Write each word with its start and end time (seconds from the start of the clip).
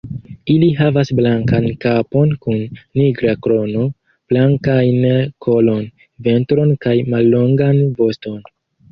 Ili 0.51 0.67
havas 0.77 1.09
blankan 1.17 1.65
kapon 1.83 2.31
kun 2.45 2.63
nigra 3.01 3.33
krono, 3.47 3.83
blankajn 4.33 5.05
kolon, 5.47 5.85
ventron 6.29 6.73
kaj 6.87 6.95
mallongan 7.13 7.83
voston. 8.01 8.41